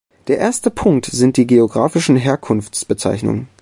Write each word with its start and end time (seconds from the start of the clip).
Der 0.25 0.39
erste 0.39 0.71
Punkt 0.71 1.05
sind 1.05 1.37
die 1.37 1.45
geographischen 1.45 2.15
Herkunftsbezeichnungen. 2.15 3.49